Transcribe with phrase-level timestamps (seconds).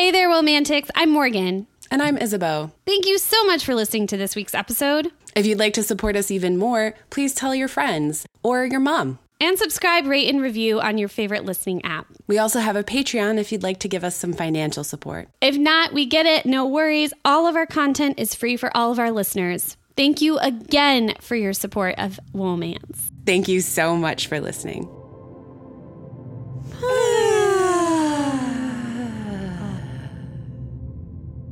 [0.00, 0.90] Hey there, Romantics.
[0.94, 1.66] I'm Morgan.
[1.90, 2.70] And I'm Isabeau.
[2.86, 5.12] Thank you so much for listening to this week's episode.
[5.36, 9.18] If you'd like to support us even more, please tell your friends or your mom.
[9.42, 12.06] And subscribe, rate, and review on your favorite listening app.
[12.26, 15.28] We also have a Patreon if you'd like to give us some financial support.
[15.42, 16.46] If not, we get it.
[16.46, 17.12] No worries.
[17.22, 19.76] All of our content is free for all of our listeners.
[19.98, 23.10] Thank you again for your support of Womance.
[23.26, 24.88] Thank you so much for listening.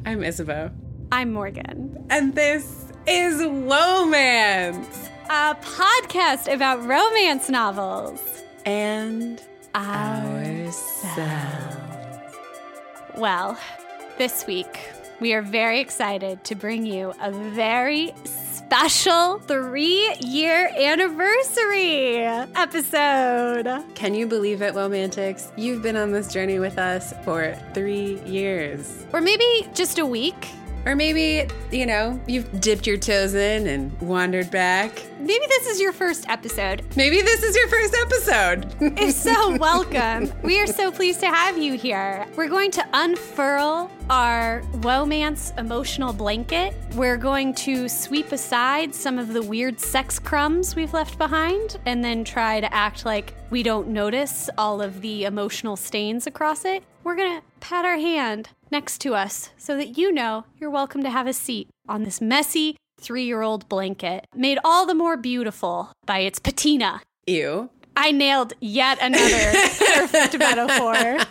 [0.09, 0.71] I'm Isabeau.
[1.13, 2.07] I'm Morgan.
[2.09, 8.19] And this is Romance, A podcast about romance novels.
[8.65, 9.39] And
[9.75, 10.97] ourselves.
[13.19, 13.59] Well,
[14.17, 14.81] this week
[15.21, 18.15] we are very excited to bring you a very
[18.69, 23.67] special three year anniversary episode.
[23.95, 25.51] Can you believe it, Romantics?
[25.57, 29.07] You've been on this journey with us for three years.
[29.15, 30.49] Or maybe just a week.
[30.89, 35.03] Or maybe, you know, you've dipped your toes in and wandered back.
[35.21, 36.83] Maybe this is your first episode.
[36.97, 38.75] Maybe this is your first episode.
[38.99, 40.33] if so, welcome.
[40.43, 42.27] We are so pleased to have you here.
[42.37, 46.75] We're going to unfurl our romance emotional blanket.
[46.95, 52.03] We're going to sweep aside some of the weird sex crumbs we've left behind and
[52.03, 56.83] then try to act like we don't notice all of the emotional stains across it.
[57.09, 61.03] We're going to pat our hand next to us so that you know you're welcome
[61.03, 65.17] to have a seat on this messy three year old blanket, made all the more
[65.17, 67.01] beautiful by its patina.
[67.27, 67.71] Ew.
[67.97, 71.25] I nailed yet another perfect metaphor.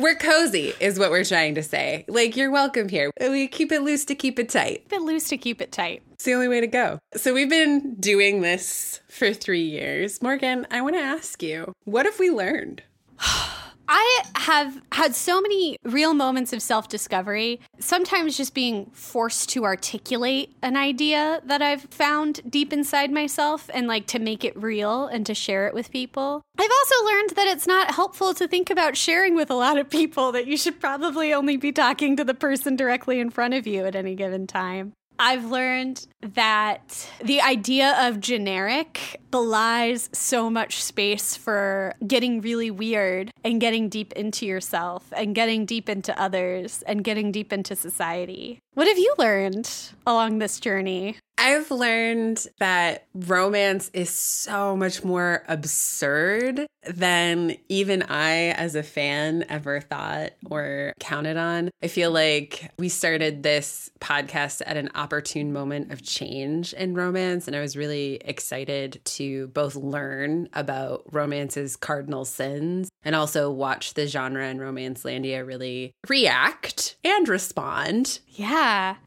[0.00, 2.06] We're cozy, is what we're trying to say.
[2.08, 3.10] Like, you're welcome here.
[3.20, 4.88] We keep it loose to keep it tight.
[4.88, 6.02] Keep it loose to keep it tight.
[6.12, 6.98] It's the only way to go.
[7.16, 10.22] So, we've been doing this for three years.
[10.22, 12.82] Morgan, I want to ask you, what have we learned?
[13.88, 19.64] I have had so many real moments of self discovery, sometimes just being forced to
[19.64, 25.06] articulate an idea that I've found deep inside myself and like to make it real
[25.06, 26.42] and to share it with people.
[26.58, 29.90] I've also learned that it's not helpful to think about sharing with a lot of
[29.90, 33.66] people, that you should probably only be talking to the person directly in front of
[33.66, 34.92] you at any given time.
[35.24, 43.30] I've learned that the idea of generic belies so much space for getting really weird
[43.44, 48.58] and getting deep into yourself and getting deep into others and getting deep into society.
[48.74, 49.70] What have you learned
[50.06, 51.18] along this journey?
[51.36, 59.44] I've learned that romance is so much more absurd than even I, as a fan,
[59.48, 61.70] ever thought or counted on.
[61.82, 67.46] I feel like we started this podcast at an opportune moment of change in romance,
[67.46, 73.94] and I was really excited to both learn about romance's cardinal sins and also watch
[73.94, 78.20] the genre and Romancelandia really react and respond.
[78.28, 78.61] Yeah.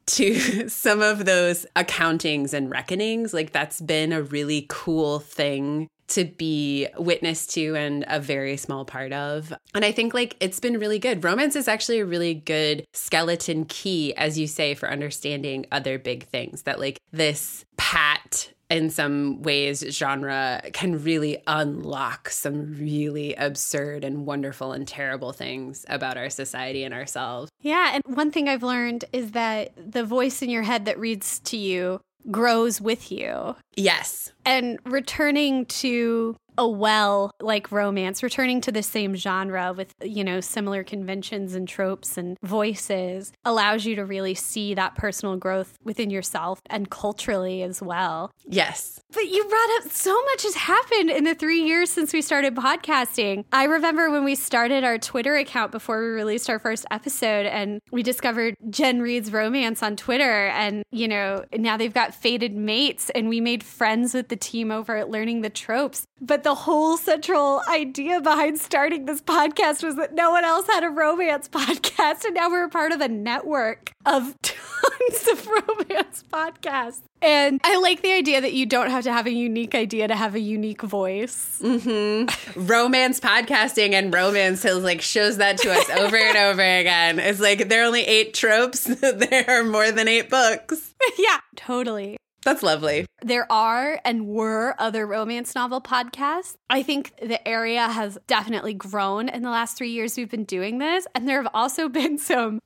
[0.06, 3.34] To some of those accountings and reckonings.
[3.34, 8.86] Like, that's been a really cool thing to be witness to and a very small
[8.86, 9.52] part of.
[9.74, 11.24] And I think like it's been really good.
[11.24, 16.26] Romance is actually a really good skeleton key, as you say, for understanding other big
[16.28, 16.64] things.
[16.64, 24.26] That like this pat in some ways genre can really unlock some really absurd and
[24.26, 27.52] wonderful and terrible things about our society and ourselves.
[27.62, 31.40] Yeah, and one thing I've learned is that the voice in your head that reads
[31.40, 33.56] to you grows with you.
[33.76, 34.32] Yes.
[34.46, 40.40] And returning to a well like romance, returning to the same genre with, you know,
[40.40, 46.10] similar conventions and tropes and voices allows you to really see that personal growth within
[46.10, 48.32] yourself and culturally as well.
[48.48, 49.02] Yes.
[49.12, 52.56] But you brought up so much has happened in the three years since we started
[52.56, 53.46] podcasting.
[53.52, 57.82] I remember when we started our Twitter account before we released our first episode and
[57.92, 60.48] we discovered Jen Reads Romance on Twitter.
[60.48, 64.72] And, you know, now they've got Fated Mates and we made friends with the team
[64.72, 66.06] over at Learning the Tropes.
[66.22, 70.84] But the whole central idea behind starting this podcast was that no one else had
[70.84, 72.24] a romance podcast.
[72.24, 77.02] And now we're part of a network of tons of romance podcasts.
[77.24, 80.16] And I like the idea that you don't have to have a unique idea to
[80.16, 81.60] have a unique voice.
[81.64, 82.60] Mm-hmm.
[82.68, 87.18] romance podcasting and romance has like shows that to us over and over again.
[87.18, 88.84] It's like there are only eight tropes.
[88.84, 90.94] there are more than eight books.
[91.18, 92.18] yeah, totally.
[92.46, 93.08] That's lovely.
[93.24, 96.56] There are and were other romance novel podcasts.
[96.70, 100.78] I think the area has definitely grown in the last three years we've been doing
[100.78, 101.08] this.
[101.16, 102.60] And there have also been some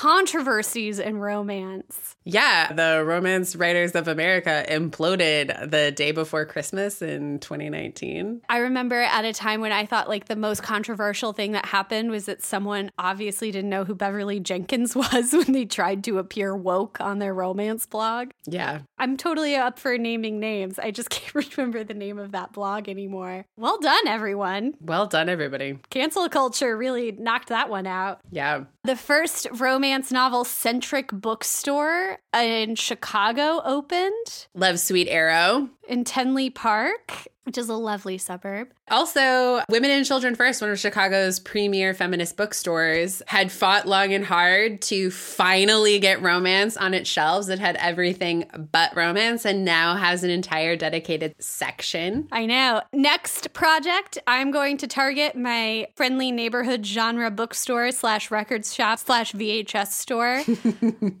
[0.00, 2.16] controversies in romance.
[2.24, 8.40] Yeah, the Romance Writers of America imploded the day before Christmas in 2019.
[8.48, 12.10] I remember at a time when I thought like the most controversial thing that happened
[12.10, 16.56] was that someone obviously didn't know who Beverly Jenkins was when they tried to appear
[16.56, 18.30] woke on their romance blog.
[18.46, 18.80] Yeah.
[18.98, 20.78] I'm totally up for naming names.
[20.78, 23.44] I just can't remember the name of that blog anymore.
[23.58, 24.76] Well done, everyone.
[24.80, 25.78] Well done, everybody.
[25.90, 28.20] Cancel culture really knocked that one out.
[28.30, 28.64] Yeah.
[28.84, 35.68] The first romance novel centric bookstore in Chicago opened Love Sweet Arrow.
[35.90, 38.68] In Tinley Park, which is a lovely suburb.
[38.92, 44.24] Also, Women and Children First, one of Chicago's premier feminist bookstores, had fought long and
[44.24, 47.48] hard to finally get romance on its shelves.
[47.48, 52.28] It had everything but romance and now has an entire dedicated section.
[52.30, 52.82] I know.
[52.92, 59.32] Next project, I'm going to target my friendly neighborhood genre bookstore slash records shop slash
[59.32, 60.42] VHS store.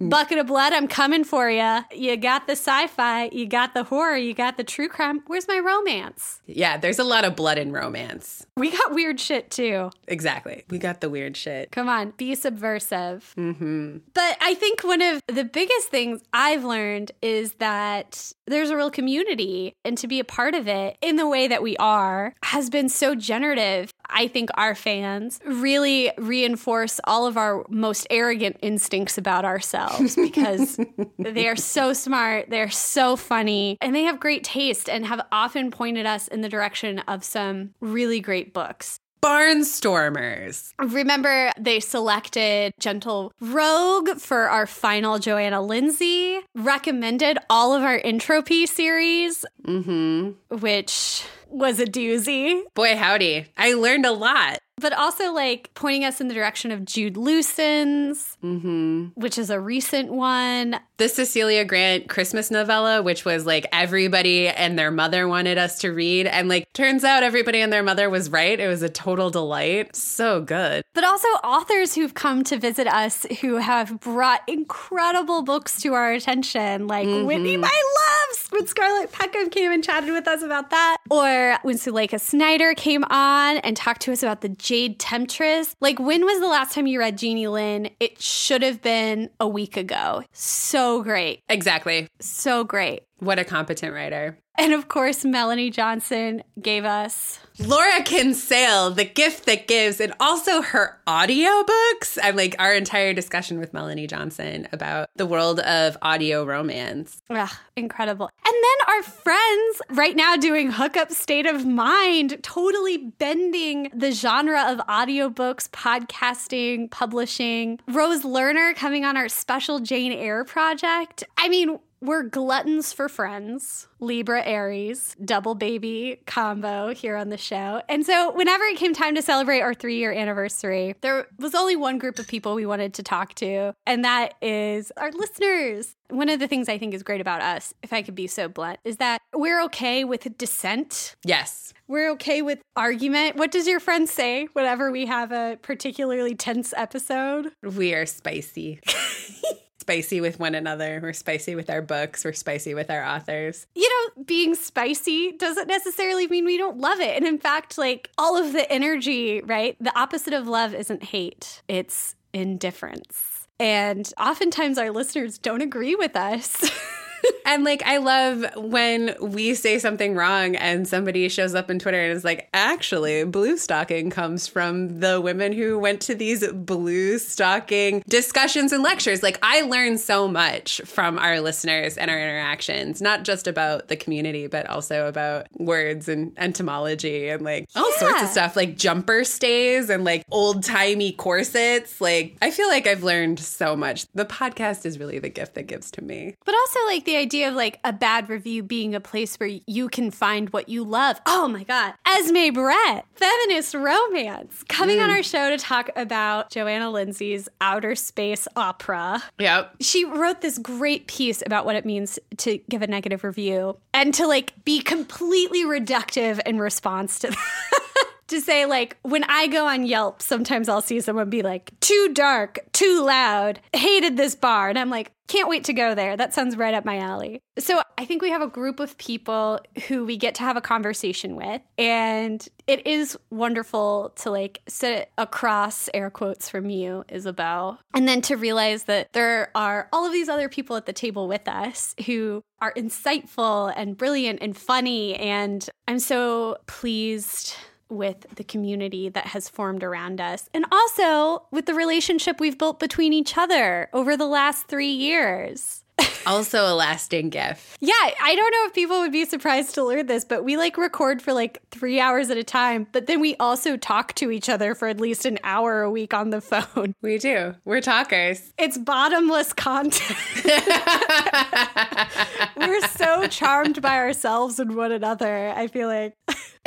[0.00, 1.80] Bucket of blood, I'm coming for you.
[1.92, 5.22] You got the sci-fi, you got the horror, you got the true crime.
[5.26, 6.40] Where's my romance?
[6.46, 8.46] Yeah, there's a lot of blood in romance.
[8.56, 9.90] We got weird shit too.
[10.08, 10.64] Exactly.
[10.70, 11.70] We got the weird shit.
[11.70, 13.34] Come on, be subversive.
[13.36, 13.98] Mm-hmm.
[14.14, 18.90] But I think one of the biggest things I've learned is that there's a real
[18.90, 22.70] community, and to be a part of it in the way that we are has
[22.70, 23.92] been so generative.
[24.12, 30.78] I think our fans really reinforce all of our most arrogant instincts about ourselves because
[31.18, 35.70] they are so smart, they're so funny, and they have great taste and have often
[35.70, 38.98] pointed us in the direction of some really great books.
[39.22, 40.72] Barnstormers.
[40.78, 48.66] Remember, they selected Gentle Rogue for our final Johanna Lindsey, recommended all of our Entropy
[48.66, 50.56] series, Mm-hmm.
[50.58, 53.46] which was a doozy, Boy, howdy.
[53.56, 54.58] I learned a lot.
[54.80, 59.08] but also like pointing us in the direction of Jude Lucens, Mm-hmm.
[59.20, 60.80] which is a recent one.
[60.96, 65.90] The Cecilia Grant Christmas novella, which was like everybody and their mother wanted us to
[65.90, 66.26] read.
[66.26, 68.58] And like, turns out everybody and their mother was right.
[68.58, 69.94] It was a total delight.
[69.96, 70.82] So good.
[70.94, 76.12] But also authors who've come to visit us who have brought incredible books to our
[76.12, 80.98] attention, like Whitney My Loves when Scarlett Peckham came and chatted with us about that.
[81.10, 81.22] Or
[81.62, 85.74] when Suleikha Snyder came on and talked to us about the Jade Temptress.
[85.80, 87.90] Like, when was the last time you read Jeannie Lin?
[88.00, 90.22] It should have been a week ago.
[90.32, 91.42] So great.
[91.48, 92.08] Exactly.
[92.20, 93.02] So great.
[93.18, 94.38] What a competent writer.
[94.56, 100.62] And of course, Melanie Johnson gave us Laura Kinsale, The Gift That Gives, and also
[100.62, 102.16] her audiobooks.
[102.22, 107.20] I'm like our entire discussion with Melanie Johnson about the world of audio romance.
[107.28, 108.30] Ugh, incredible.
[108.46, 114.64] And then our friends right now doing hookup state of mind, totally bending the genre
[114.66, 117.78] of audiobooks, podcasting, publishing.
[117.88, 121.24] Rose Lerner coming on our special Jane Eyre project.
[121.36, 127.82] I mean, we're gluttons for friends, Libra Aries, double baby combo here on the show.
[127.88, 131.76] And so, whenever it came time to celebrate our three year anniversary, there was only
[131.76, 135.94] one group of people we wanted to talk to, and that is our listeners.
[136.08, 138.48] One of the things I think is great about us, if I could be so
[138.48, 141.14] blunt, is that we're okay with dissent.
[141.24, 141.72] Yes.
[141.86, 143.36] We're okay with argument.
[143.36, 147.52] What does your friend say whenever we have a particularly tense episode?
[147.62, 148.80] We are spicy.
[149.80, 151.00] spicy with one another.
[151.02, 152.24] We're spicy with our books.
[152.24, 153.66] We're spicy with our authors.
[153.74, 157.16] you know, being spicy doesn't necessarily mean we don't love it.
[157.16, 159.76] And in fact, like all of the energy, right?
[159.80, 163.48] The opposite of love isn't hate, it's indifference.
[163.58, 166.70] And oftentimes our listeners don't agree with us.
[167.46, 172.00] And like, I love when we say something wrong and somebody shows up in Twitter
[172.00, 177.18] and is like, actually, blue stocking comes from the women who went to these blue
[177.18, 179.22] stocking discussions and lectures.
[179.24, 183.96] Like, I learn so much from our listeners and our interactions, not just about the
[183.96, 189.24] community, but also about words and entomology and like all sorts of stuff, like jumper
[189.24, 192.00] stays and like old timey corsets.
[192.00, 194.06] Like, I feel like I've learned so much.
[194.14, 196.36] The podcast is really the gift that gives to me.
[196.44, 199.88] but also like the idea of like a bad review being a place where you
[199.88, 201.20] can find what you love.
[201.26, 201.94] Oh my God.
[202.06, 205.14] Esme Brett, feminist romance, coming on mm.
[205.14, 209.20] our show to talk about Johanna Lindsey's outer space opera.
[209.40, 209.74] Yep.
[209.80, 214.14] she wrote this great piece about what it means to give a negative review and
[214.14, 217.36] to like be completely reductive in response to
[218.30, 222.10] to say, like, when I go on Yelp, sometimes I'll see someone be like, too
[222.14, 224.68] dark, too loud, hated this bar.
[224.68, 226.16] And I'm like, can't wait to go there.
[226.16, 227.40] That sounds right up my alley.
[227.56, 230.60] So I think we have a group of people who we get to have a
[230.60, 231.62] conversation with.
[231.78, 238.22] And it is wonderful to like sit across air quotes from you, Isabel, and then
[238.22, 241.94] to realize that there are all of these other people at the table with us
[242.06, 245.14] who are insightful and brilliant and funny.
[245.14, 247.54] And I'm so pleased
[247.90, 252.80] with the community that has formed around us, and also with the relationship we've built
[252.80, 255.84] between each other over the last three years.
[256.26, 257.76] also a lasting gift.
[257.80, 260.76] Yeah, I don't know if people would be surprised to learn this, but we like
[260.76, 264.48] record for like three hours at a time, but then we also talk to each
[264.48, 266.94] other for at least an hour a week on the phone.
[267.02, 267.54] We do.
[267.64, 268.52] We're talkers.
[268.58, 270.16] It's bottomless content.
[272.56, 275.48] We're so charmed by ourselves and one another.
[275.48, 276.14] I feel like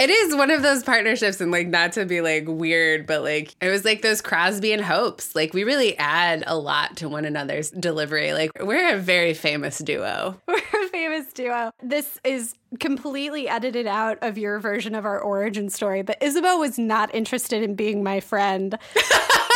[0.03, 3.55] it is one of those partnerships, and like not to be like weird, but like
[3.62, 5.33] it was like those Crosby and Hopes.
[5.33, 8.33] Like we really add a lot to one another's delivery.
[8.33, 10.41] Like we're a very famous duo.
[10.48, 11.72] We're a famous duo.
[11.81, 16.77] This is completely edited out of your version of our origin story, but Isabel was
[16.77, 18.77] not interested in being my friend.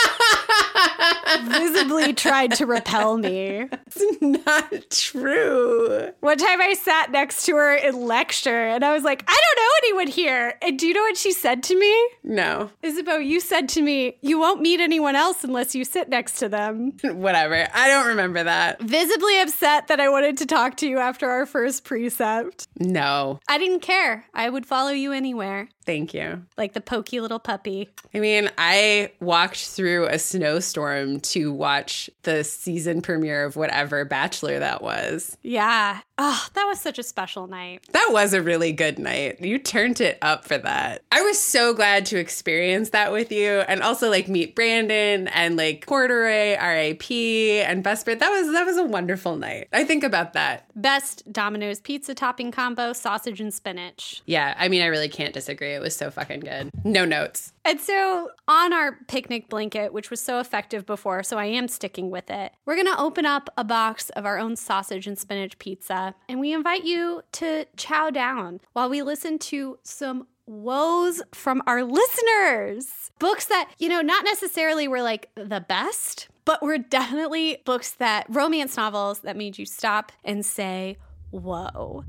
[1.44, 3.68] visibly tried to repel me.
[3.88, 6.12] It's not true.
[6.20, 9.64] One time I sat next to her in lecture and I was like, I don't
[9.64, 10.54] know anyone here.
[10.62, 12.10] And do you know what she said to me?
[12.24, 12.70] No.
[12.84, 16.50] Isabeau, you said to me, you won't meet anyone else unless you sit next to
[16.50, 16.94] them.
[17.04, 17.68] Whatever.
[17.74, 18.82] I don't remember that.
[18.82, 22.68] Visibly upset that I wanted to talk to you after our first precept.
[22.80, 23.40] No.
[23.48, 24.26] I didn't care.
[24.34, 25.70] I would follow you anywhere.
[25.88, 26.44] Thank you.
[26.58, 27.88] Like the pokey little puppy.
[28.14, 34.60] I mean, I walked through a snowstorm to watch the season premiere of whatever Bachelor
[34.60, 35.38] that was.
[35.44, 36.02] Yeah.
[36.18, 37.86] Oh, that was such a special night.
[37.94, 39.40] That was a really good night.
[39.40, 41.04] You turned it up for that.
[41.12, 45.56] I was so glad to experience that with you and also like meet Brandon and
[45.56, 48.16] like Corduroy, RAP, and Vesper.
[48.16, 49.70] That was that was a wonderful night.
[49.72, 50.70] I think about that.
[50.76, 54.22] Best Domino's pizza topping combo, sausage and spinach.
[54.26, 55.77] Yeah, I mean I really can't disagree.
[55.78, 56.72] It was so fucking good.
[56.84, 57.54] No notes.
[57.64, 62.10] And so, on our picnic blanket, which was so effective before, so I am sticking
[62.10, 65.60] with it, we're going to open up a box of our own sausage and spinach
[65.60, 66.16] pizza.
[66.28, 71.84] And we invite you to chow down while we listen to some woes from our
[71.84, 73.12] listeners.
[73.20, 78.26] Books that, you know, not necessarily were like the best, but were definitely books that
[78.30, 80.98] romance novels that made you stop and say,
[81.30, 82.04] whoa.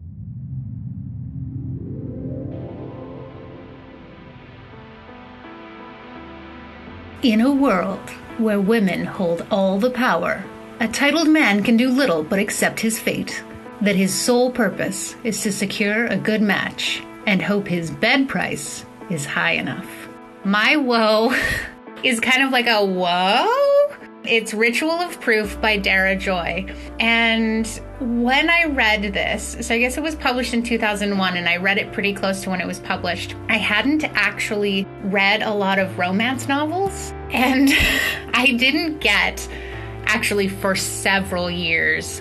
[7.23, 10.45] In a world where women hold all the power,
[10.79, 13.43] a titled man can do little but accept his fate.
[13.81, 18.87] That his sole purpose is to secure a good match and hope his bed price
[19.11, 19.89] is high enough.
[20.45, 21.35] My woe
[22.05, 23.68] is kind of like a whoa.
[24.29, 26.67] It's Ritual of Proof by Dara Joy.
[27.01, 27.67] And
[27.99, 31.79] when I read this, so I guess it was published in 2001 and I read
[31.79, 35.99] it pretty close to when it was published, I hadn't actually read a lot of
[35.99, 37.11] romance novels.
[37.31, 37.71] And
[38.35, 39.49] I didn't get,
[40.05, 42.21] actually, for several years,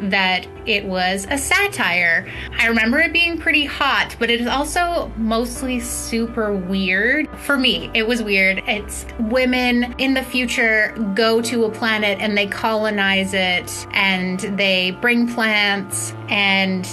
[0.00, 2.26] that it was a satire.
[2.58, 7.28] I remember it being pretty hot, but it is also mostly super weird.
[7.40, 8.62] For me, it was weird.
[8.66, 14.92] It's women in the future go to a planet and they colonize it and they
[15.00, 16.84] bring plants and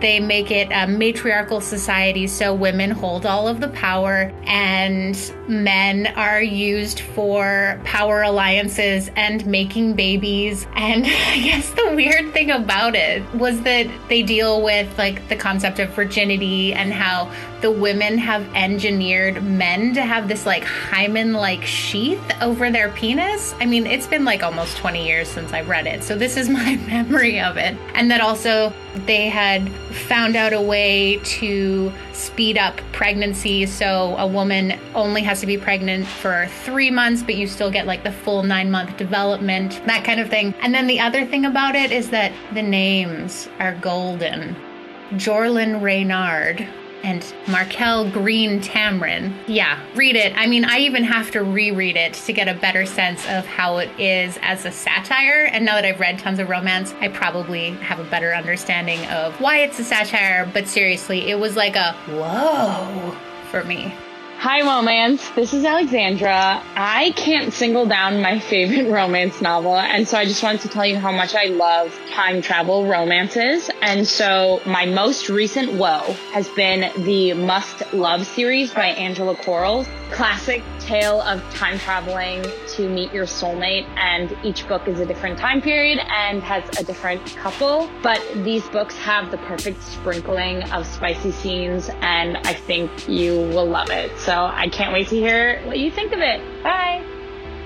[0.00, 6.06] they make it a matriarchal society so women hold all of the power and men
[6.08, 10.66] are used for power alliances and making babies.
[10.74, 15.36] And I guess the weird thing about it was that they deal with like the
[15.36, 17.30] concept of virginity and how
[17.60, 23.54] the women have engineered men to have this like hymen like sheath over their penis.
[23.60, 26.48] I mean, it's been like almost 20 years since I read it, so this is
[26.60, 27.76] my memory of it.
[27.94, 28.72] And that also
[29.06, 29.70] they had
[30.08, 35.58] found out a way to speed up pregnancy so a woman only has to be
[35.58, 40.04] pregnant for three months, but you still get like the full nine month development, that
[40.04, 40.54] kind of thing.
[40.60, 42.62] And then the other thing about it is that the
[43.06, 44.56] names are golden.
[45.12, 46.66] Jorlin Reynard
[47.02, 49.34] and Markel Green Tamrin.
[49.46, 50.32] Yeah, read it.
[50.36, 53.76] I mean, I even have to reread it to get a better sense of how
[53.76, 55.50] it is as a satire.
[55.52, 59.38] And now that I've read tons of romance, I probably have a better understanding of
[59.38, 60.50] why it's a satire.
[60.52, 63.14] But seriously, it was like a whoa
[63.50, 63.94] for me.
[64.44, 65.30] Hi, romance.
[65.30, 66.62] This is Alexandra.
[66.76, 70.84] I can't single down my favorite romance novel, and so I just wanted to tell
[70.84, 73.70] you how much I love time travel romances.
[73.80, 79.88] And so my most recent woe has been the Must Love series by Angela Quarles.
[80.10, 85.38] Classic tale of time traveling to meet your soulmate, and each book is a different
[85.38, 87.90] time period and has a different couple.
[88.02, 93.66] But these books have the perfect sprinkling of spicy scenes, and I think you will
[93.66, 94.18] love it.
[94.18, 96.40] So I can't wait to hear what you think of it.
[96.62, 97.13] Bye.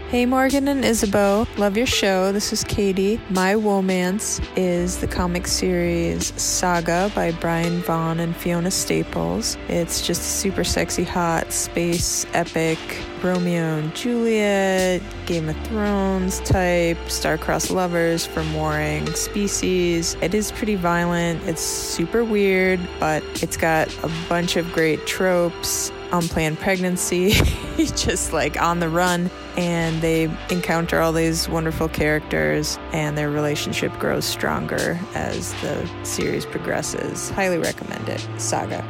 [0.08, 2.32] Hey Morgan and Isabeau, love your show.
[2.32, 3.20] This is Katie.
[3.28, 9.58] My Womance is the comic series Saga by Brian Vaughan and Fiona Staples.
[9.68, 12.78] It's just super sexy, hot space epic
[13.22, 20.16] Romeo and Juliet, Game of Thrones type, star-crossed lovers from warring species.
[20.22, 21.42] It is pretty violent.
[21.42, 27.30] It's super weird, but it's got a bunch of great tropes unplanned pregnancy,
[27.76, 33.92] just like on the run, and they encounter all these wonderful characters, and their relationship
[33.98, 37.30] grows stronger as the series progresses.
[37.30, 38.26] Highly recommend it.
[38.38, 38.84] Saga.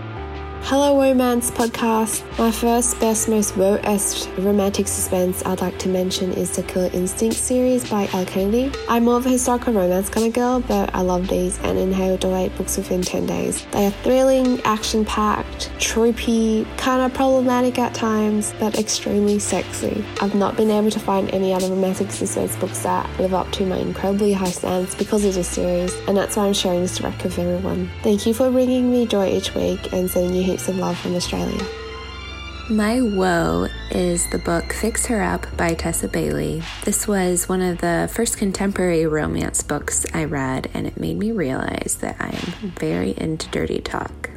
[0.62, 2.22] Hello Romance Podcast.
[2.38, 7.36] My first, best, most woest romantic suspense I'd like to mention is the Killer Instinct
[7.36, 8.70] series by Elle Kennedy.
[8.86, 12.22] I'm more of a historical romance kind of girl, but I love these and inhaled
[12.26, 13.64] all eight books within 10 days.
[13.70, 20.04] They are thrilling, action packed, troopy, kind of problematic at times, but extremely sexy.
[20.20, 23.64] I've not been able to find any other romantic suspense books that live up to
[23.64, 27.24] my incredibly high standards because of this series, and that's why I'm sharing this direct
[27.24, 27.88] with everyone.
[28.02, 31.14] Thank you for bringing me joy each week and sending you heaps of love from
[31.14, 31.62] Australia.
[32.70, 36.62] My woe is the book Fix Her Up by Tessa Bailey.
[36.84, 41.32] This was one of the first contemporary romance books I read, and it made me
[41.32, 44.30] realize that I am very into dirty talk.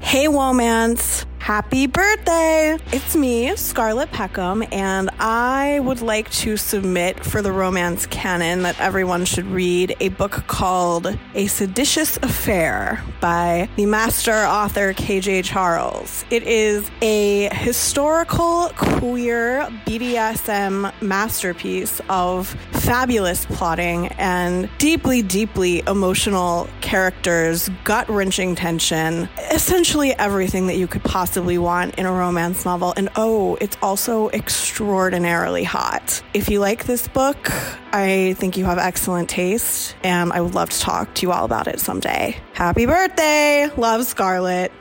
[0.00, 1.24] Hey, Womance!
[1.42, 2.78] Happy birthday!
[2.92, 8.78] It's me, Scarlett Peckham, and I would like to submit for the romance canon that
[8.78, 16.24] everyone should read a book called A Seditious Affair by the master author KJ Charles.
[16.30, 27.68] It is a historical queer BDSM masterpiece of fabulous plotting and deeply, deeply emotional characters,
[27.82, 32.92] gut wrenching tension, essentially everything that you could possibly possibly want in a romance novel.
[32.94, 36.22] And oh, it's also extraordinarily hot.
[36.34, 37.50] If you like this book,
[37.90, 41.46] I think you have excellent taste, and I would love to talk to you all
[41.46, 42.36] about it someday.
[42.52, 43.70] Happy birthday!
[43.78, 44.72] Love Scarlett.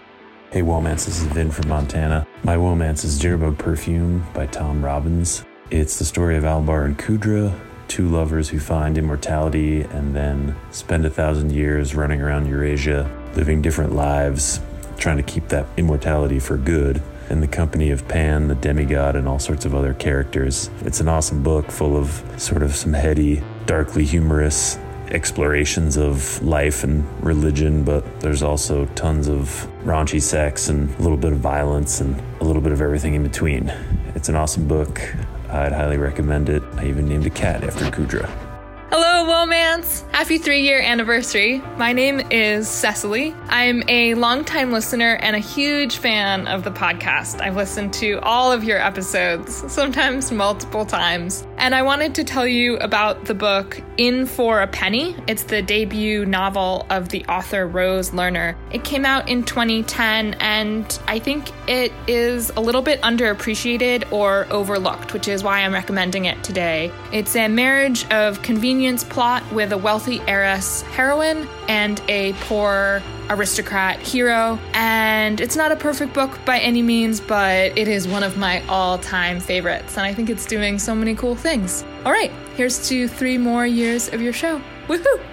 [0.51, 2.27] Hey, Womance, this is Vin from Montana.
[2.43, 5.46] My Womance is Jitterbug Perfume by Tom Robbins.
[5.70, 11.05] It's the story of Alobar and Kudra, two lovers who find immortality and then spend
[11.05, 14.59] a thousand years running around Eurasia, living different lives,
[14.98, 19.27] trying to keep that immortality for good in the company of Pan, the demigod, and
[19.27, 20.70] all sorts of other characters.
[20.82, 24.77] It's an awesome book full of sort of some heady, darkly humorous
[25.12, 31.18] explorations of life and religion, but there's also tons of raunchy sex and a little
[31.18, 33.70] bit of violence and a little bit of everything in between.
[34.16, 35.01] It's an awesome book.
[35.50, 36.64] I'd highly recommend it.
[36.75, 38.50] I even named a cat after Kudra.
[38.94, 40.04] Hello, Womance!
[40.12, 41.60] Happy three year anniversary.
[41.77, 43.34] My name is Cecily.
[43.48, 47.40] I'm a longtime listener and a huge fan of the podcast.
[47.40, 51.48] I've listened to all of your episodes, sometimes multiple times.
[51.62, 55.16] And I wanted to tell you about the book In for a Penny.
[55.28, 58.56] It's the debut novel of the author Rose Lerner.
[58.72, 64.48] It came out in 2010, and I think it is a little bit underappreciated or
[64.50, 66.92] overlooked, which is why I'm recommending it today.
[67.14, 74.00] It's a marriage of convenience plot with a wealthy heiress heroine and a poor aristocrat
[74.00, 74.59] hero.
[74.74, 78.65] And it's not a perfect book by any means, but it is one of my
[78.67, 79.98] all time favorites.
[79.98, 81.83] And I think it's doing so many cool things.
[82.05, 84.61] All right, here's to three more years of your show.
[84.87, 85.30] Woohoo!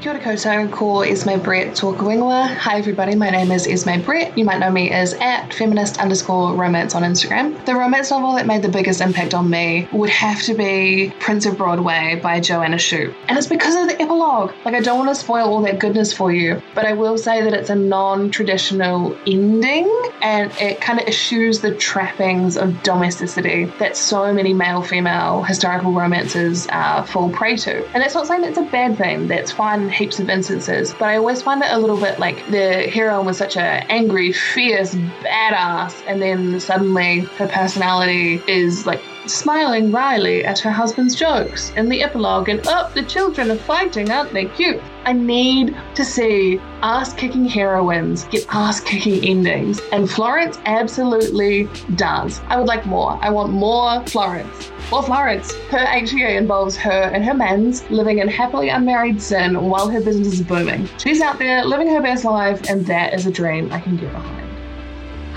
[0.00, 2.54] Kia ora koutou, ko Esme Brett Tōkuingoa.
[2.54, 4.38] Hi everybody, my name is Esme Brett.
[4.38, 7.64] You might know me as at feminist underscore romance on Instagram.
[7.64, 11.46] The romance novel that made the biggest impact on me would have to be Prince
[11.46, 13.12] of Broadway by Joanna Shupe.
[13.26, 14.52] And it's because of the epilogue.
[14.64, 17.42] Like I don't want to spoil all that goodness for you, but I will say
[17.42, 23.96] that it's a non-traditional ending and it kind of eschews the trappings of domesticity that
[23.96, 27.84] so many male-female historical romances uh, fall prey to.
[27.94, 31.16] And that's not saying it's a bad thing, that's fine heaps of instances, but I
[31.16, 36.02] always find it a little bit like the heroine was such a angry, fierce, badass,
[36.06, 42.02] and then suddenly her personality is like smiling wryly at her husband's jokes in the
[42.02, 44.80] epilogue, and oh, the children are fighting, aren't they cute?
[45.04, 52.40] I need to see ass kicking heroines get ass kicking endings, and Florence absolutely does.
[52.48, 53.18] I would like more.
[53.22, 54.70] I want more Florence.
[54.90, 59.88] Well, Florence, her HEA involves her and her men's living in happily unmarried sin while
[59.88, 60.88] her business is booming.
[60.98, 64.12] She's out there living her best life, and that is a dream I can get
[64.12, 64.47] behind.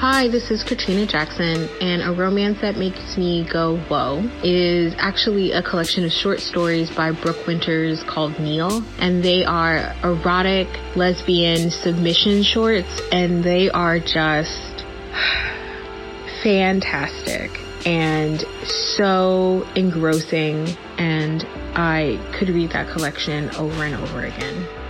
[0.02, 5.52] Hi, this is Katrina Jackson, and a romance that makes me go whoa is actually
[5.52, 11.70] a collection of short stories by Brooke Winters called Neil, and they are erotic lesbian
[11.70, 14.84] submission shorts, and they are just
[16.42, 17.52] fantastic
[17.86, 24.81] and so engrossing, and I could read that collection over and over again.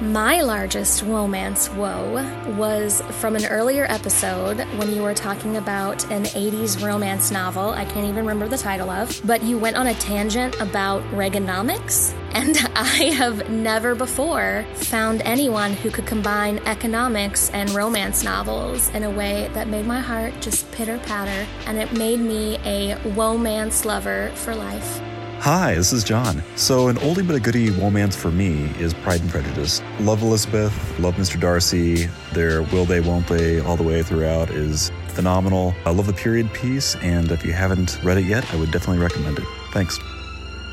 [0.00, 2.24] My largest romance woe
[2.56, 7.84] was from an earlier episode when you were talking about an 80s romance novel I
[7.84, 12.14] can't even remember the title of, but you went on a tangent about Reaganomics.
[12.32, 19.02] And I have never before found anyone who could combine economics and romance novels in
[19.02, 23.84] a way that made my heart just pitter patter, and it made me a romance
[23.84, 25.02] lover for life.
[25.40, 26.42] Hi, this is John.
[26.54, 29.80] So, an oldie but a goodie romance for me is Pride and Prejudice.
[30.00, 31.40] Love Elizabeth, love Mr.
[31.40, 32.10] Darcy.
[32.34, 35.74] Their will they, won't they, all the way throughout is phenomenal.
[35.86, 39.02] I love the period piece, and if you haven't read it yet, I would definitely
[39.02, 39.46] recommend it.
[39.72, 39.98] Thanks.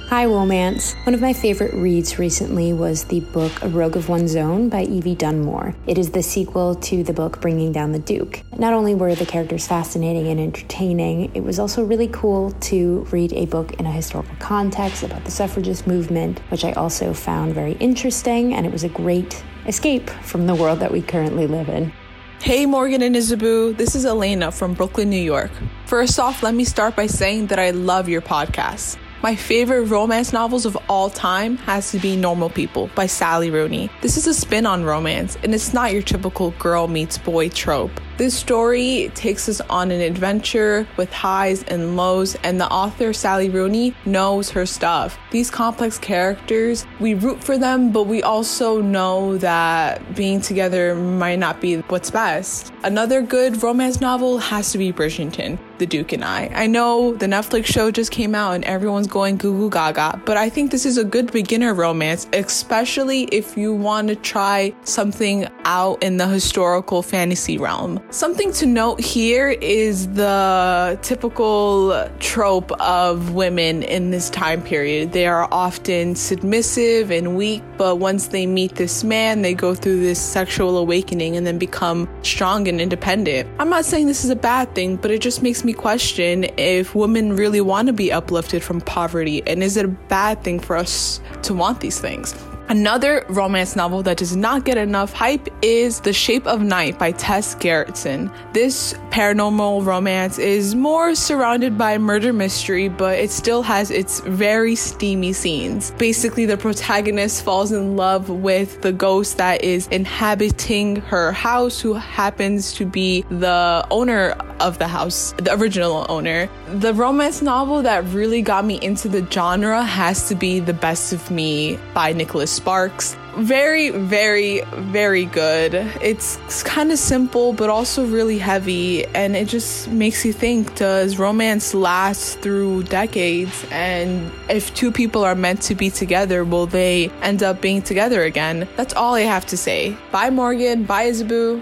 [0.10, 0.94] Hi, Romance.
[1.04, 4.84] One of my favorite reads recently was the book A Rogue of One's Own by
[4.84, 5.76] Evie Dunmore.
[5.86, 8.42] It is the sequel to the book Bringing Down the Duke.
[8.58, 13.34] Not only were the characters fascinating and entertaining, it was also really cool to read
[13.34, 17.74] a book in a historical context about the suffragist movement, which I also found very
[17.74, 21.92] interesting, and it was a great escape from the world that we currently live in.
[22.40, 25.52] Hey Morgan and Isabeau, this is Elena from Brooklyn, New York.
[25.86, 28.98] First off, let me start by saying that I love your podcast.
[29.24, 33.90] My favorite romance novels of all time has to be Normal People by Sally Rooney.
[34.02, 38.00] This is a spin on romance, and it's not your typical girl meets boy trope.
[38.18, 43.50] This story takes us on an adventure with highs and lows, and the author, Sally
[43.50, 45.18] Rooney, knows her stuff.
[45.32, 51.40] These complex characters, we root for them, but we also know that being together might
[51.40, 52.72] not be what's best.
[52.84, 56.50] Another good romance novel has to be Bridgerton, The Duke and I.
[56.54, 60.38] I know the Netflix show just came out and everyone's going goo goo gaga, but
[60.38, 65.48] I think this is a good beginner romance, especially if you want to try something
[65.66, 68.00] out in the historical fantasy realm.
[68.10, 75.12] Something to note here is the typical trope of women in this time period.
[75.12, 80.00] They are often submissive and weak, but once they meet this man, they go through
[80.00, 83.50] this sexual awakening and then become strong and independent.
[83.60, 86.96] I'm not saying this is a bad thing, but it just makes me question if
[86.96, 90.76] women really want to be uplifted from poverty and is it a bad thing for
[90.76, 92.34] us to want these things?
[92.70, 97.14] Another romance novel that does not get enough hype is The Shape of Night by
[97.14, 98.30] Tess Gerritsen.
[98.52, 104.76] This paranormal romance is more surrounded by murder mystery, but it still has its very
[104.76, 105.92] steamy scenes.
[105.92, 111.94] Basically, the protagonist falls in love with the ghost that is inhabiting her house, who
[111.94, 116.50] happens to be the owner of the house, the original owner.
[116.68, 121.14] The romance novel that really got me into the genre has to be The Best
[121.14, 123.16] of Me by Nicholas Sparks.
[123.38, 124.62] Very, very,
[124.96, 125.76] very good.
[126.02, 131.20] It's kind of simple, but also really heavy, and it just makes you think does
[131.20, 133.66] romance last through decades?
[133.72, 138.24] And if two people are meant to be together, will they end up being together
[138.24, 138.68] again?
[138.76, 139.96] That's all I have to say.
[140.12, 140.84] Bye, Morgan.
[140.84, 141.62] Bye, Isabeau.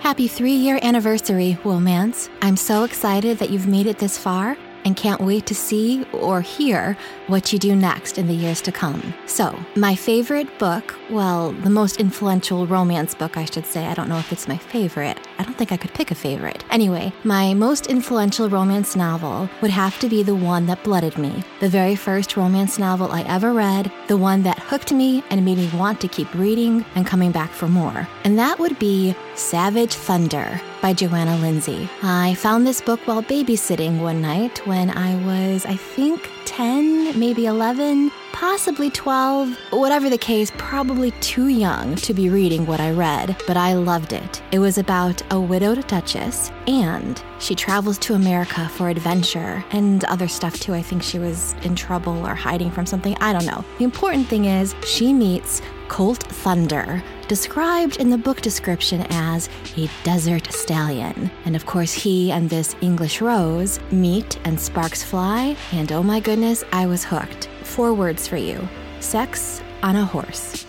[0.00, 2.28] Happy three year anniversary, Womance.
[2.40, 6.40] I'm so excited that you've made it this far and can't wait to see or
[6.40, 9.14] hear what you do next in the years to come.
[9.26, 13.86] So, my favorite book, well, the most influential romance book, I should say.
[13.86, 15.18] I don't know if it's my favorite.
[15.38, 16.64] I don't think I could pick a favorite.
[16.70, 21.44] Anyway, my most influential romance novel would have to be the one that blooded me.
[21.60, 25.58] The very first romance novel I ever read, the one that hooked me and made
[25.58, 28.08] me want to keep reading and coming back for more.
[28.24, 31.88] And that would be Savage Thunder by Johanna Lindsey.
[32.02, 37.46] I found this book while babysitting one night when I was, I think, 10, maybe
[37.46, 39.56] 11, possibly 12.
[39.70, 44.12] Whatever the case, probably too young to be reading what I read, but I loved
[44.12, 44.42] it.
[44.52, 50.28] It was about a widowed duchess, and she travels to America for adventure and other
[50.28, 50.74] stuff too.
[50.74, 53.16] I think she was in trouble or hiding from something.
[53.20, 53.64] I don't know.
[53.78, 59.88] The important thing is she meets Colt Thunder, described in the book description as a
[60.04, 61.30] desert stallion.
[61.46, 66.20] And of course, he and this English rose meet and sparks fly, and oh my
[66.20, 67.48] goodness, I was hooked.
[67.68, 68.68] Four words for you
[69.00, 70.67] sex on a horse.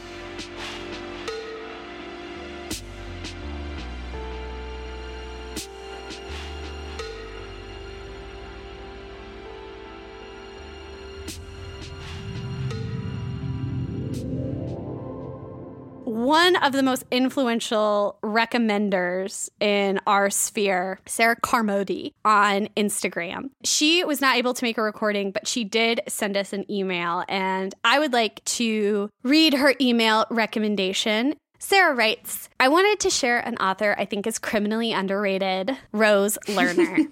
[16.64, 23.50] Of the most influential recommenders in our sphere, Sarah Carmody on Instagram.
[23.64, 27.24] She was not able to make a recording, but she did send us an email,
[27.28, 31.36] and I would like to read her email recommendation.
[31.60, 37.06] Sarah writes, I wanted to share an author I think is criminally underrated, Rose Lerner.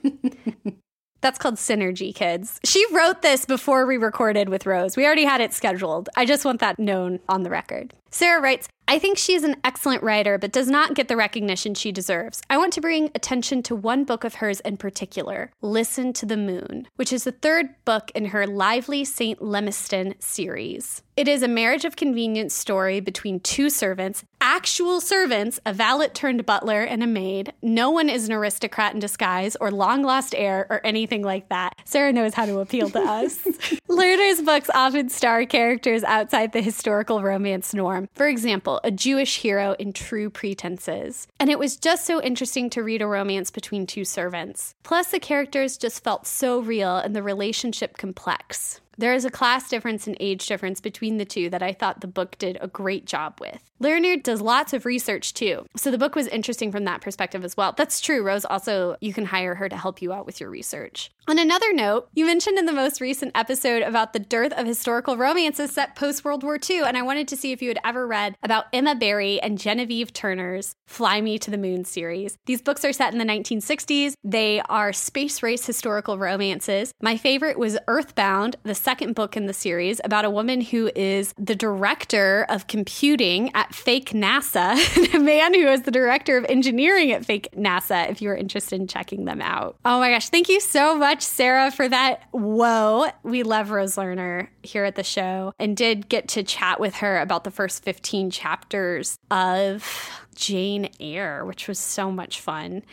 [1.21, 2.59] That's called Synergy, kids.
[2.63, 4.95] She wrote this before we recorded with Rose.
[4.95, 6.09] We already had it scheduled.
[6.15, 7.93] I just want that known on the record.
[8.09, 11.73] Sarah writes, I think she is an excellent writer, but does not get the recognition
[11.73, 12.41] she deserves.
[12.49, 16.37] I want to bring attention to one book of hers in particular, Listen to the
[16.37, 19.41] Moon, which is the third book in her Lively St.
[19.41, 21.03] Lemeston series.
[21.17, 26.45] It is a marriage of convenience story between two servants, actual servants, a valet turned
[26.45, 27.51] butler, and a maid.
[27.61, 31.75] No one is an aristocrat in disguise or long lost heir or anything like that.
[31.83, 33.43] Sarah knows how to appeal to us.
[33.89, 38.07] Lerner's books often star characters outside the historical romance norm.
[38.13, 41.27] For example, a Jewish hero in True Pretenses.
[41.41, 44.75] And it was just so interesting to read a romance between two servants.
[44.81, 48.79] Plus, the characters just felt so real and the relationship complex.
[48.99, 52.07] There is a class difference and age difference between the two that I thought the
[52.07, 53.61] book did a great job with.
[53.79, 57.55] Lerner does lots of research too, so the book was interesting from that perspective as
[57.55, 57.73] well.
[57.77, 58.43] That's true, Rose.
[58.43, 61.11] Also, you can hire her to help you out with your research.
[61.27, 65.15] On another note, you mentioned in the most recent episode about the dearth of historical
[65.15, 68.07] romances set post World War II, and I wanted to see if you had ever
[68.07, 72.37] read about Emma Barry and Genevieve Turner's Fly Me to the Moon series.
[72.45, 74.13] These books are set in the 1960s.
[74.23, 76.93] They are space race historical romances.
[77.01, 81.33] My favorite was Earthbound, the second book in the series about a woman who is
[81.37, 86.45] the director of computing at fake NASA, and a man who is the director of
[86.47, 89.75] engineering at fake NASA, if you're interested in checking them out.
[89.83, 92.23] Oh my gosh, thank you so much, Sarah, for that.
[92.31, 93.07] Whoa.
[93.23, 97.19] We love Rose Lerner here at the show and did get to chat with her
[97.19, 102.83] about the first 15 chapters of Jane Eyre, which was so much fun.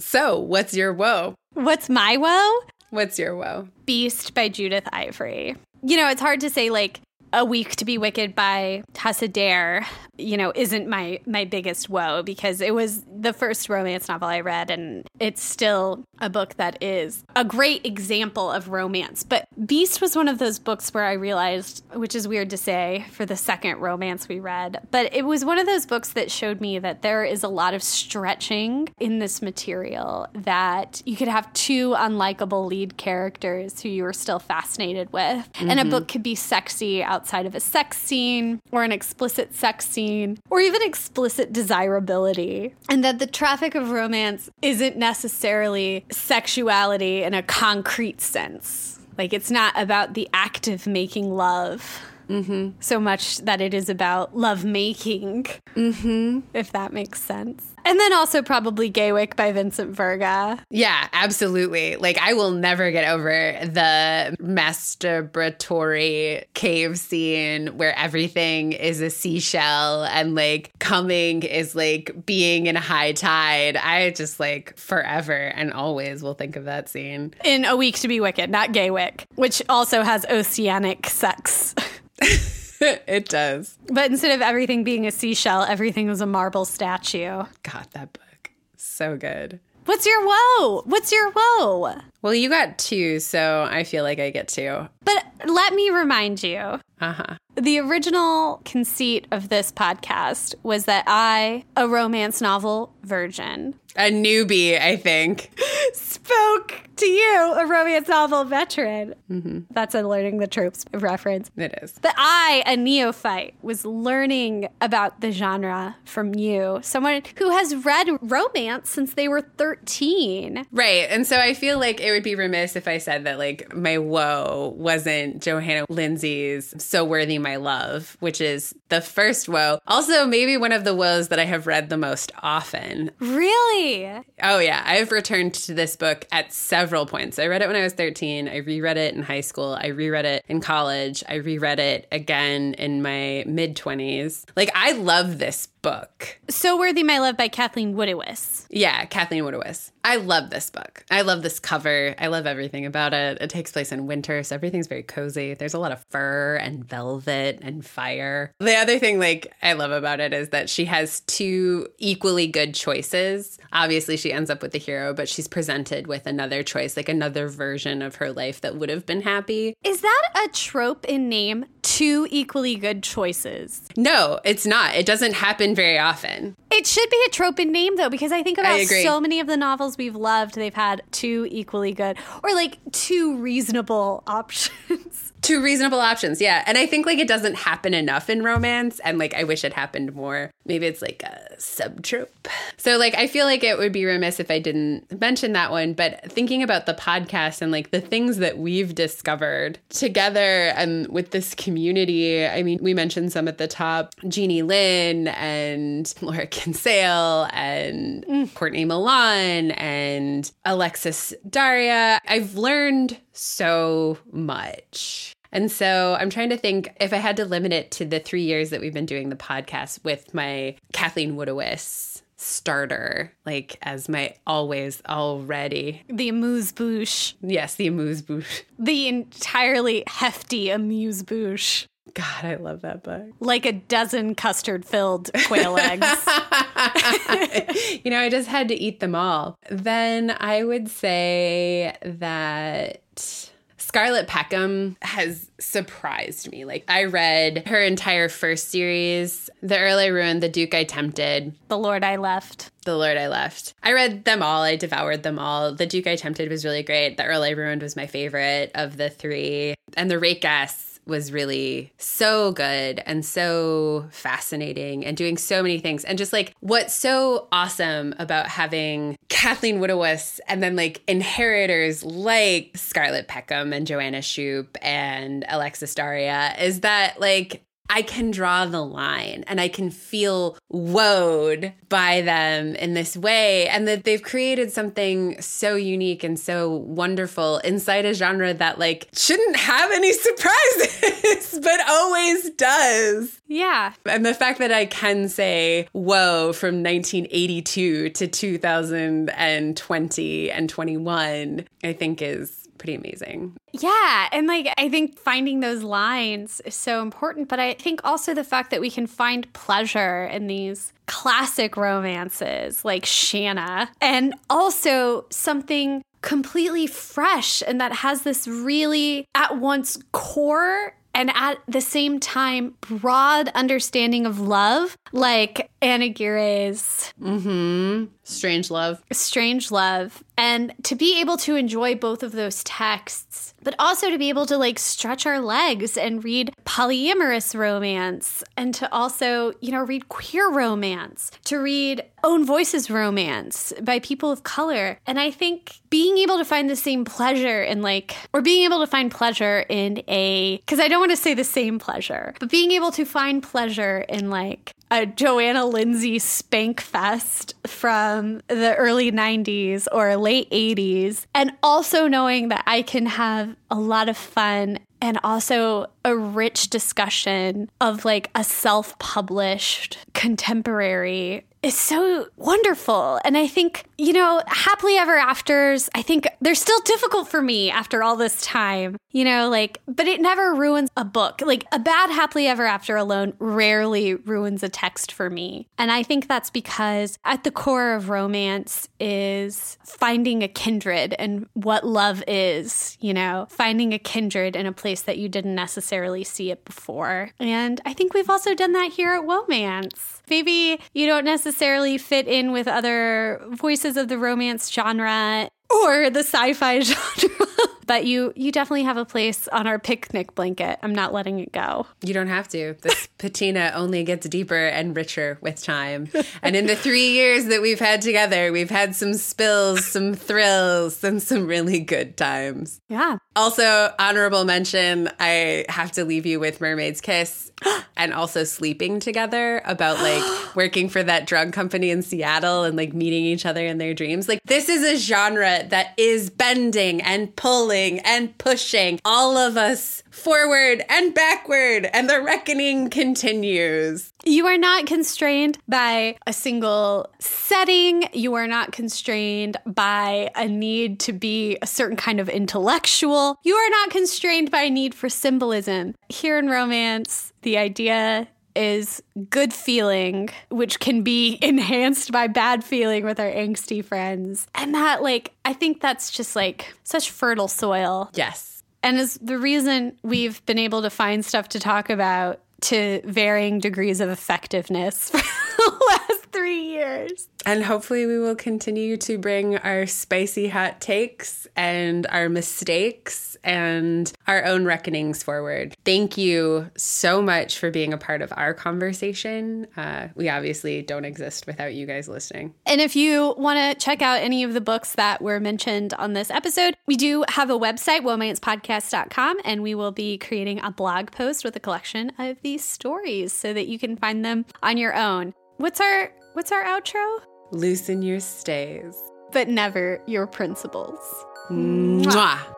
[0.00, 1.36] So, what's your woe?
[1.54, 2.52] What's my woe?
[2.90, 3.68] What's your woe?
[3.84, 5.56] Beast by Judith Ivory.
[5.82, 7.00] You know, it's hard to say like
[7.32, 9.86] a Week to Be Wicked by Tessa Dare,
[10.18, 14.40] you know, isn't my my biggest woe because it was the first romance novel I
[14.40, 19.22] read and it's still a book that is a great example of romance.
[19.22, 23.04] But Beast was one of those books where I realized, which is weird to say
[23.10, 26.60] for the second romance we read, but it was one of those books that showed
[26.60, 31.52] me that there is a lot of stretching in this material that you could have
[31.52, 35.52] two unlikable lead characters who you are still fascinated with.
[35.52, 35.70] Mm-hmm.
[35.70, 39.86] And a book could be sexy outside of a sex scene or an explicit sex
[39.88, 42.74] scene or even explicit desirability.
[42.90, 49.00] And that the traffic of romance isn't necessarily sexuality in a concrete sense.
[49.16, 52.02] Like it's not about the act of making love.
[52.28, 52.70] Mm-hmm.
[52.80, 55.44] So much that it is about love making,
[55.76, 56.40] mm-hmm.
[56.54, 57.72] if that makes sense.
[57.86, 60.58] And then also probably Gaywyck by Vincent Virga.
[60.70, 61.94] Yeah, absolutely.
[61.94, 63.30] Like I will never get over
[63.62, 72.66] the masturbatory cave scene where everything is a seashell and like coming is like being
[72.66, 73.76] in a high tide.
[73.76, 77.34] I just like forever and always will think of that scene.
[77.44, 81.76] In A Week to Be Wicked, not Gaywyck, which also has oceanic sex.
[83.06, 83.78] it does.
[83.88, 87.44] But instead of everything being a seashell, everything was a marble statue.
[87.62, 88.50] God, that book.
[88.76, 89.60] So good.
[89.86, 90.82] What's your whoa?
[90.82, 91.94] What's your whoa?
[92.20, 94.88] Well, you got two, so I feel like I get two.
[95.04, 96.80] But let me remind you.
[97.00, 97.36] Uh huh.
[97.54, 104.80] The original conceit of this podcast was that I, a romance novel virgin, a newbie,
[104.80, 105.52] I think,
[105.92, 109.14] spoke to you, a romance novel veteran.
[109.30, 109.60] Mm-hmm.
[109.70, 111.50] That's a learning the tropes reference.
[111.56, 111.94] It is.
[112.00, 118.08] But I, a neophyte, was learning about the genre from you, someone who has read
[118.22, 120.66] romance since they were 13.
[120.72, 121.06] Right.
[121.10, 123.98] And so I feel like it would be remiss if I said that, like, my
[123.98, 129.78] woe wasn't Johanna Lindsey's So Worthy My Love, which is the first woe.
[129.86, 133.10] Also, maybe one of the woes that I have read the most often.
[133.18, 134.06] Really?
[134.42, 134.82] Oh, yeah.
[134.86, 137.38] I've returned to this book at several points.
[137.38, 138.48] I read it when I was 13.
[138.48, 139.76] I reread it in high school.
[139.80, 141.22] I reread it in college.
[141.28, 144.44] I reread it again in my mid 20s.
[144.56, 146.40] Like, I love this book.
[146.48, 148.66] So Worthy My Love by Kathleen Woodiwiss.
[148.70, 149.92] Yeah, Kathleen Woodiwiss.
[150.02, 151.04] I love this book.
[151.12, 152.14] I love this cover.
[152.18, 153.38] I love everything about it.
[153.40, 155.54] It takes place in winter, so everything's very cozy.
[155.54, 158.52] There's a lot of fur and velvet and fire.
[158.58, 162.74] The other thing like I love about it is that she has two equally good
[162.74, 163.56] choices.
[163.72, 167.46] Obviously, she ends up with the hero, but she's presented with another choice, like another
[167.48, 169.74] version of her life that would have been happy.
[169.84, 171.64] Is that a trope in name?
[171.82, 173.82] Two equally good choices.
[173.96, 174.96] No, it's not.
[174.96, 176.56] It doesn't happen very often.
[176.70, 179.38] It should be a trope in name though, because I think about I so many
[179.40, 185.25] of the novels we've loved, they've had two equally good or like two reasonable options.
[185.46, 186.64] Two reasonable options, yeah.
[186.66, 189.72] And I think like it doesn't happen enough in romance, and like I wish it
[189.72, 190.50] happened more.
[190.64, 192.48] Maybe it's like a subtrope.
[192.78, 195.92] So like I feel like it would be remiss if I didn't mention that one.
[195.92, 201.30] But thinking about the podcast and like the things that we've discovered together and with
[201.30, 207.48] this community, I mean, we mentioned some at the top: Jeannie Lin and Laura Kinsale
[207.52, 208.52] and mm.
[208.54, 212.20] Courtney Milan and Alexis Daria.
[212.26, 215.35] I've learned so much.
[215.52, 218.42] And so I'm trying to think if I had to limit it to the three
[218.42, 224.34] years that we've been doing the podcast with my Kathleen Woodiwiss starter, like as my
[224.46, 226.02] always already.
[226.08, 227.34] The amuse bouche.
[227.40, 228.62] Yes, the amuse bouche.
[228.78, 231.86] The entirely hefty amuse bouche.
[232.14, 233.26] God, I love that book.
[233.40, 236.06] Like a dozen custard filled quail eggs.
[238.04, 239.58] you know, I just had to eat them all.
[239.70, 243.50] Then I would say that
[243.96, 246.66] Scarlett Peckham has surprised me.
[246.66, 251.54] Like, I read her entire first series The Earl I Ruined, The Duke I Tempted,
[251.68, 252.70] The Lord I Left.
[252.84, 253.72] The Lord I Left.
[253.82, 254.60] I read them all.
[254.60, 255.72] I devoured them all.
[255.72, 257.16] The Duke I Tempted was really great.
[257.16, 259.76] The Earl I Ruined was my favorite of the three.
[259.96, 266.04] And The Rakess was really so good and so fascinating and doing so many things.
[266.04, 272.72] And just like what's so awesome about having Kathleen Woodiwiss and then like inheritors like
[272.74, 278.82] Scarlett Peckham and Joanna Shupe and Alexis Daria is that like I can draw the
[278.82, 283.68] line and I can feel woed by them in this way.
[283.68, 289.08] And that they've created something so unique and so wonderful inside a genre that, like,
[289.12, 293.40] shouldn't have any surprises, but always does.
[293.46, 293.92] Yeah.
[294.04, 301.92] And the fact that I can say, whoa, from 1982 to 2020 and 21, I
[301.92, 303.54] think is pretty amazing.
[303.72, 304.28] Yeah.
[304.32, 307.48] And like, I think finding those lines is so important.
[307.48, 312.84] But I think also the fact that we can find pleasure in these classic romances
[312.84, 320.96] like Shanna and also something completely fresh and that has this really at once core
[321.14, 328.06] and at the same time broad understanding of love like Ann Aguirre's mm-hmm.
[328.24, 329.02] Strange Love.
[329.12, 330.22] Strange Love.
[330.38, 334.46] And to be able to enjoy both of those texts, but also to be able
[334.46, 340.08] to like stretch our legs and read polyamorous romance and to also, you know, read
[340.08, 344.98] queer romance, to read own voices romance by people of color.
[345.06, 348.80] And I think being able to find the same pleasure in like, or being able
[348.80, 352.50] to find pleasure in a, because I don't want to say the same pleasure, but
[352.50, 359.10] being able to find pleasure in like a Johanna Lindsey spank fest from the early
[359.10, 364.78] 90s or late 80s, and also knowing that I can have a lot of fun
[365.00, 373.20] and also a rich discussion of like a self published contemporary is so wonderful.
[373.24, 377.72] And I think, you know, happily ever afters, I think they're still difficult for me
[377.72, 381.42] after all this time, you know, like, but it never ruins a book.
[381.44, 385.66] Like, a bad happily ever after alone rarely ruins a text for me.
[385.76, 391.48] And I think that's because at the core of romance is finding a kindred and
[391.54, 396.22] what love is, you know, finding a kindred in a place that you didn't necessarily
[396.22, 397.30] see it before.
[397.40, 400.20] And I think we've also done that here at Womance.
[400.30, 401.55] Maybe you don't necessarily
[401.98, 407.46] fit in with other voices of the romance genre or the sci-fi genre.
[407.86, 410.78] But you you definitely have a place on our picnic blanket.
[410.82, 411.86] I'm not letting it go.
[412.02, 412.74] You don't have to.
[412.82, 416.08] This patina only gets deeper and richer with time.
[416.42, 421.02] And in the three years that we've had together, we've had some spills, some thrills,
[421.04, 422.80] and some really good times.
[422.88, 423.18] Yeah.
[423.34, 427.52] Also, honorable mention I have to leave you with Mermaid's Kiss
[427.96, 432.94] and also sleeping together about like working for that drug company in Seattle and like
[432.94, 434.28] meeting each other in their dreams.
[434.28, 440.02] Like, this is a genre that is bending and pulling and pushing all of us
[440.10, 444.12] forward and backward, and the reckoning continues.
[444.24, 448.08] You are not constrained by a single setting.
[448.12, 453.38] You are not constrained by a need to be a certain kind of intellectual.
[453.42, 455.94] You are not constrained by a need for symbolism.
[456.08, 463.04] Here in romance, the idea is good feeling, which can be enhanced by bad feeling
[463.04, 464.46] with our angsty friends.
[464.54, 468.10] And that, like, I think that's just like such fertile soil.
[468.14, 468.62] Yes.
[468.82, 473.58] And is the reason we've been able to find stuff to talk about to varying
[473.58, 475.95] degrees of effectiveness for the last
[476.36, 477.28] three years.
[477.46, 484.12] And hopefully, we will continue to bring our spicy hot takes and our mistakes and
[484.26, 485.74] our own reckonings forward.
[485.84, 489.68] Thank you so much for being a part of our conversation.
[489.76, 492.52] Uh, we obviously don't exist without you guys listening.
[492.66, 496.12] And if you want to check out any of the books that were mentioned on
[496.12, 501.12] this episode, we do have a website, womancepodcast.com, and we will be creating a blog
[501.12, 504.94] post with a collection of these stories so that you can find them on your
[504.94, 505.32] own.
[505.58, 507.20] What's our what's our outro?
[507.50, 508.94] Loosen your stays,
[509.32, 511.00] but never your principles.
[511.48, 512.55] Mwah.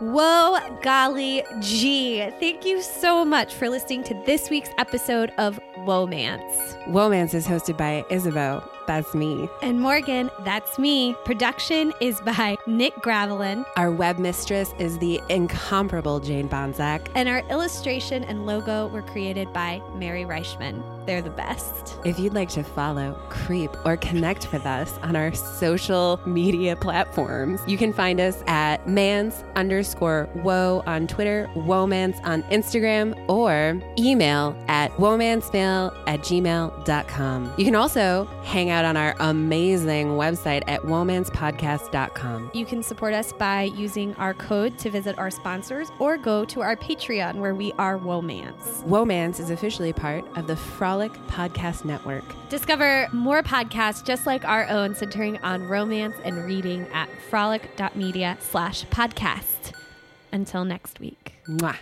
[0.00, 2.26] Whoa, golly gee.
[2.40, 6.82] Thank you so much for listening to this week's episode of Womance.
[6.86, 8.62] Womance is hosted by Isabeau.
[8.86, 9.46] That's me.
[9.62, 11.14] And Morgan, that's me.
[11.26, 13.64] Production is by Nick Gravelin.
[13.76, 17.06] Our web mistress is the incomparable Jane Bonzak.
[17.14, 20.82] And our illustration and logo were created by Mary Reichman.
[21.06, 21.96] They're the best.
[22.04, 27.60] If you'd like to follow, creep, or connect with us on our social media platforms,
[27.66, 34.56] you can find us at mans underscore woe on Twitter, womance on Instagram, or email
[34.68, 37.52] at womancemail at gmail.com.
[37.56, 42.50] You can also hang out on our amazing website at womancepodcast.com.
[42.54, 46.60] You can support us by using our code to visit our sponsors or go to
[46.60, 48.82] our Patreon where we are Womance.
[48.84, 50.56] Womance is officially part of the
[50.90, 52.24] Frolic Podcast Network.
[52.48, 58.84] Discover more podcasts just like our own centering on romance and reading at frolic.media slash
[58.86, 59.72] podcast.
[60.32, 61.34] Until next week.
[61.46, 61.76] Mwah.